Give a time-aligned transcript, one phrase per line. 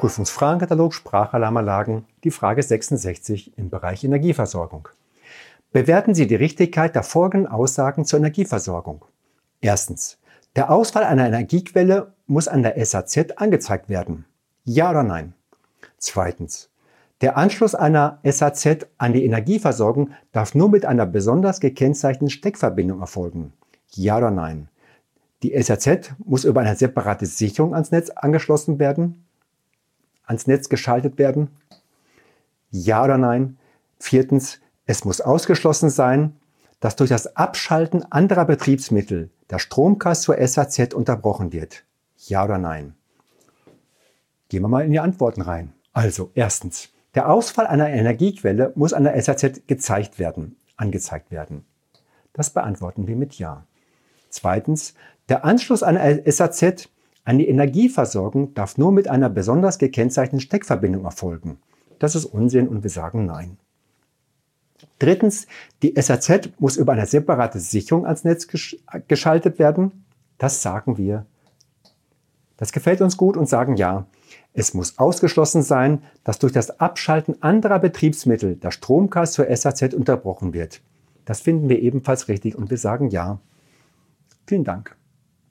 [0.00, 4.88] Prüfungsfragenkatalog Sprachalarmanlagen, die Frage 66 im Bereich Energieversorgung.
[5.72, 9.04] Bewerten Sie die Richtigkeit der folgenden Aussagen zur Energieversorgung.
[9.60, 10.16] Erstens.
[10.56, 14.24] Der Ausfall einer Energiequelle muss an der SAZ angezeigt werden.
[14.64, 15.34] Ja oder nein?
[15.98, 16.70] Zweitens.
[17.20, 23.52] Der Anschluss einer SAZ an die Energieversorgung darf nur mit einer besonders gekennzeichneten Steckverbindung erfolgen.
[23.90, 24.68] Ja oder nein?
[25.42, 29.26] Die SAZ muss über eine separate Sicherung ans Netz angeschlossen werden,
[30.30, 31.50] ans Netz geschaltet werden.
[32.70, 33.58] Ja oder nein?
[33.98, 36.36] Viertens, es muss ausgeschlossen sein,
[36.78, 41.84] dass durch das Abschalten anderer Betriebsmittel der Stromkreis zur SAZ unterbrochen wird.
[42.16, 42.94] Ja oder nein?
[44.48, 45.72] Gehen wir mal in die Antworten rein.
[45.92, 51.66] Also, erstens, der Ausfall einer Energiequelle muss an der SAZ gezeigt werden, angezeigt werden.
[52.32, 53.66] Das beantworten wir mit Ja.
[54.28, 54.94] Zweitens,
[55.28, 56.88] der Anschluss einer SAZ
[57.38, 61.58] die Energieversorgung darf nur mit einer besonders gekennzeichneten Steckverbindung erfolgen.
[61.98, 63.58] Das ist Unsinn und wir sagen Nein.
[64.98, 65.46] Drittens,
[65.82, 68.48] die SAZ muss über eine separate Sicherung ans Netz
[69.08, 70.04] geschaltet werden.
[70.38, 71.26] Das sagen wir.
[72.56, 74.06] Das gefällt uns gut und sagen ja.
[74.52, 80.52] Es muss ausgeschlossen sein, dass durch das Abschalten anderer Betriebsmittel der Stromkreis zur SAZ unterbrochen
[80.52, 80.82] wird.
[81.24, 83.40] Das finden wir ebenfalls richtig und wir sagen ja.
[84.46, 84.96] Vielen Dank.